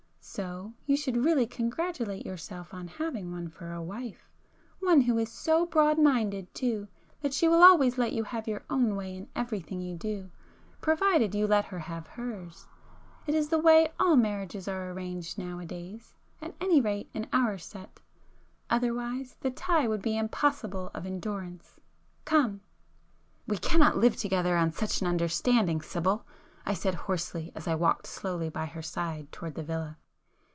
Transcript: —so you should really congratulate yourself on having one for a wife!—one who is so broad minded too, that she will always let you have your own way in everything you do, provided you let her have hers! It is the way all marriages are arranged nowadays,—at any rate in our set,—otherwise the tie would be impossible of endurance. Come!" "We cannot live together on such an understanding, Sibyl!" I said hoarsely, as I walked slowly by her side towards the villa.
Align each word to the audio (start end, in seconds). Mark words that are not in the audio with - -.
—so 0.23 0.71
you 0.85 0.95
should 0.95 1.17
really 1.25 1.45
congratulate 1.45 2.25
yourself 2.25 2.73
on 2.73 2.87
having 2.87 3.33
one 3.33 3.49
for 3.49 3.73
a 3.73 3.81
wife!—one 3.83 5.01
who 5.01 5.17
is 5.17 5.29
so 5.29 5.65
broad 5.65 5.99
minded 5.99 6.53
too, 6.53 6.87
that 7.19 7.33
she 7.33 7.49
will 7.49 7.61
always 7.61 7.97
let 7.97 8.13
you 8.13 8.23
have 8.23 8.47
your 8.47 8.63
own 8.69 8.95
way 8.95 9.13
in 9.17 9.27
everything 9.35 9.81
you 9.81 9.93
do, 9.93 10.29
provided 10.79 11.35
you 11.35 11.45
let 11.45 11.65
her 11.65 11.79
have 11.79 12.07
hers! 12.07 12.65
It 13.27 13.35
is 13.35 13.49
the 13.49 13.59
way 13.59 13.91
all 13.99 14.15
marriages 14.15 14.69
are 14.69 14.91
arranged 14.91 15.37
nowadays,—at 15.37 16.55
any 16.61 16.79
rate 16.79 17.09
in 17.13 17.27
our 17.33 17.57
set,—otherwise 17.57 19.35
the 19.41 19.51
tie 19.51 19.87
would 19.87 20.03
be 20.03 20.17
impossible 20.17 20.91
of 20.93 21.05
endurance. 21.05 21.75
Come!" 22.23 22.61
"We 23.47 23.57
cannot 23.57 23.97
live 23.97 24.15
together 24.15 24.55
on 24.55 24.71
such 24.71 25.01
an 25.01 25.07
understanding, 25.07 25.81
Sibyl!" 25.81 26.25
I 26.65 26.73
said 26.73 26.95
hoarsely, 26.95 27.51
as 27.53 27.67
I 27.67 27.75
walked 27.75 28.07
slowly 28.07 28.47
by 28.47 28.67
her 28.67 28.83
side 28.83 29.29
towards 29.33 29.57
the 29.57 29.63
villa. 29.63 29.97